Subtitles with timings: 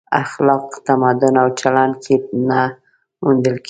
[0.23, 2.15] اخلاق تمدن او چلن کې
[2.49, 2.61] نه
[3.23, 3.59] موندل کېږي.